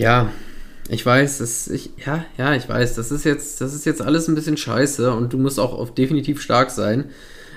Ja, 0.00 0.32
ich 0.88 1.04
weiß, 1.04 1.38
das, 1.38 1.68
ich, 1.68 1.90
ja, 2.06 2.24
ja, 2.38 2.54
ich 2.54 2.66
weiß, 2.66 2.94
das 2.94 3.12
ist 3.12 3.24
jetzt, 3.24 3.60
das 3.60 3.74
ist 3.74 3.84
jetzt 3.84 4.00
alles 4.00 4.28
ein 4.28 4.34
bisschen 4.34 4.56
scheiße 4.56 5.12
und 5.12 5.34
du 5.34 5.36
musst 5.36 5.60
auch 5.60 5.74
auf 5.74 5.94
definitiv 5.94 6.40
stark 6.40 6.70
sein. 6.70 7.10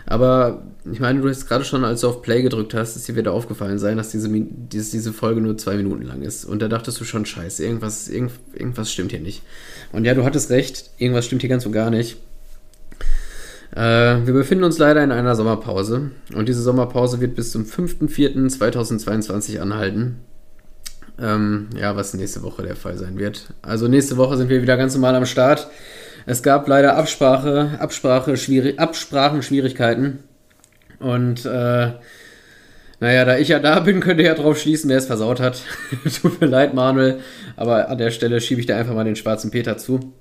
Aber 0.06 0.64
ich 0.92 1.00
meine, 1.00 1.22
du 1.22 1.30
hast 1.30 1.48
gerade 1.48 1.64
schon, 1.64 1.86
als 1.86 2.02
du 2.02 2.10
auf 2.10 2.22
Play 2.22 2.42
gedrückt 2.42 2.74
hast, 2.74 2.98
ist 2.98 3.08
dir 3.08 3.16
wieder 3.16 3.32
aufgefallen 3.32 3.80
sein, 3.80 3.96
dass 3.96 4.10
diese, 4.10 4.28
diese, 4.30 4.92
diese 4.92 5.14
Folge 5.14 5.40
nur 5.40 5.58
zwei 5.58 5.78
Minuten 5.78 6.02
lang 6.02 6.22
ist. 6.22 6.44
Und 6.44 6.62
da 6.62 6.68
dachtest 6.68 7.00
du 7.00 7.06
schon, 7.06 7.26
scheiße, 7.26 7.64
irgendwas, 7.64 8.10
irgend, 8.10 8.34
irgendwas 8.54 8.92
stimmt 8.92 9.12
hier 9.12 9.22
nicht. 9.22 9.42
Und 9.94 10.04
ja, 10.04 10.14
du 10.14 10.26
hattest 10.26 10.50
recht, 10.50 10.90
irgendwas 10.98 11.26
stimmt 11.26 11.44
hier 11.44 11.50
ganz 11.50 11.66
und 11.66 11.72
gar 11.72 11.92
nicht. 11.92 12.18
Äh, 13.74 14.18
wir 14.26 14.34
befinden 14.34 14.66
uns 14.66 14.78
leider 14.80 15.02
in 15.02 15.14
einer 15.14 15.38
Sommerpause. 15.38 16.12
Und 16.36 16.50
diese 16.50 16.62
Sommerpause 16.62 17.22
wird 17.22 17.36
bis 17.36 17.54
zum 17.54 17.64
5.4.2022 17.64 19.60
anhalten. 19.60 20.18
Ähm, 21.22 21.70
ja, 21.80 21.96
was 21.96 22.14
nächste 22.14 22.42
Woche 22.42 22.64
der 22.64 22.76
Fall 22.76 22.98
sein 22.98 23.20
wird. 23.20 23.54
Also 23.62 23.88
nächste 23.88 24.18
Woche 24.18 24.38
sind 24.38 24.50
wir 24.50 24.62
wieder 24.62 24.78
ganz 24.78 24.94
normal 24.96 25.16
am 25.16 25.26
Start. 25.26 25.68
Es 26.26 26.42
gab 26.42 26.68
leider 26.68 26.96
Absprache, 26.96 27.78
Absprache, 27.80 28.38
schwierig, 28.38 28.80
Absprachenschwierigkeiten. 28.80 30.20
Und 31.00 31.46
äh, 31.46 31.92
naja, 33.00 33.26
da 33.26 33.38
ich 33.38 33.50
ja 33.50 33.60
da 33.60 33.82
bin, 33.82 34.00
könnt 34.00 34.20
ihr 34.22 34.28
ja 34.28 34.34
drauf 34.34 34.58
schließen, 34.58 34.90
wer 34.90 34.98
es 34.98 35.06
versaut 35.06 35.40
hat. 35.40 35.62
Tut 36.22 36.40
mir 36.40 36.48
leid, 36.48 36.74
Manuel, 36.74 37.20
aber 37.58 37.90
an 37.90 37.98
der 37.98 38.12
Stelle 38.12 38.40
schiebe 38.40 38.62
ich 38.62 38.68
da 38.68 38.78
einfach 38.78 38.94
mal 38.94 39.04
den 39.04 39.18
schwarzen 39.18 39.52
Peter 39.52 39.78
zu. 39.78 40.14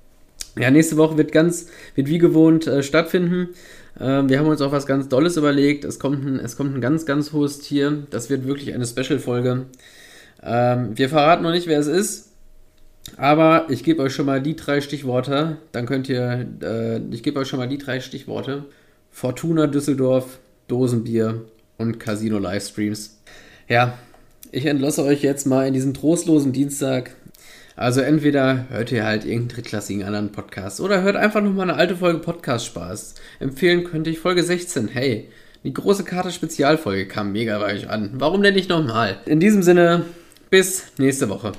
Ja, 0.59 0.69
nächste 0.69 0.97
Woche 0.97 1.17
wird 1.17 1.31
ganz, 1.31 1.67
wird 1.95 2.09
wie 2.09 2.19
gewohnt 2.19 2.67
äh, 2.67 2.83
stattfinden. 2.83 3.49
Äh, 3.97 4.23
wir 4.27 4.37
haben 4.37 4.47
uns 4.47 4.61
auch 4.61 4.71
was 4.71 4.85
ganz 4.85 5.07
Dolles 5.07 5.37
überlegt. 5.37 5.85
Es 5.85 5.97
kommt, 5.97 6.25
ein, 6.25 6.39
es 6.39 6.57
kommt 6.57 6.75
ein 6.75 6.81
ganz, 6.81 7.05
ganz 7.05 7.31
hohes 7.31 7.59
Tier. 7.59 8.03
Das 8.09 8.29
wird 8.29 8.45
wirklich 8.45 8.73
eine 8.73 8.85
Special-Folge. 8.85 9.65
Ähm, 10.45 10.97
wir 10.97 11.09
verraten 11.09 11.43
noch 11.43 11.51
nicht, 11.51 11.67
wer 11.67 11.79
es 11.79 11.87
ist. 11.87 12.29
Aber 13.17 13.67
ich 13.69 13.83
gebe 13.83 14.01
euch 14.01 14.13
schon 14.13 14.25
mal 14.25 14.41
die 14.41 14.55
drei 14.55 14.81
Stichworte. 14.81 15.57
Dann 15.71 15.85
könnt 15.85 16.09
ihr, 16.09 16.47
äh, 16.61 16.97
ich 17.11 17.23
gebe 17.23 17.39
euch 17.39 17.47
schon 17.47 17.59
mal 17.59 17.67
die 17.67 17.77
drei 17.77 17.99
Stichworte. 17.99 18.65
Fortuna 19.11 19.67
Düsseldorf, 19.67 20.39
Dosenbier 20.67 21.41
und 21.77 21.99
Casino 21.99 22.39
Livestreams. 22.39 23.19
Ja, 23.67 23.97
ich 24.51 24.65
entlasse 24.65 25.03
euch 25.03 25.21
jetzt 25.21 25.45
mal 25.45 25.67
in 25.67 25.73
diesen 25.73 25.93
trostlosen 25.93 26.53
Dienstag. 26.53 27.15
Also 27.75 28.01
entweder 28.01 28.67
hört 28.69 28.91
ihr 28.91 29.03
halt 29.03 29.25
irgendeinen 29.25 29.49
drittklassigen 29.49 30.03
anderen 30.03 30.31
Podcast 30.31 30.79
oder 30.79 31.01
hört 31.01 31.15
einfach 31.15 31.41
nochmal 31.41 31.69
eine 31.69 31.77
alte 31.77 31.95
Folge 31.95 32.19
Podcast 32.19 32.65
Spaß. 32.67 33.15
Empfehlen 33.39 33.83
könnte 33.83 34.11
ich 34.11 34.19
Folge 34.19 34.43
16. 34.43 34.89
Hey, 34.89 35.29
die 35.63 35.73
große 35.73 36.03
Karte 36.03 36.31
Spezialfolge 36.31 37.07
kam 37.07 37.31
mega 37.31 37.57
bei 37.57 37.73
euch 37.73 37.89
an. 37.89 38.11
Warum 38.13 38.43
denn 38.43 38.53
nicht 38.53 38.69
nochmal? 38.69 39.17
In 39.25 39.39
diesem 39.39 39.63
Sinne, 39.63 40.05
bis 40.53 40.83
nächste 40.99 41.27
Woche. 41.29 41.51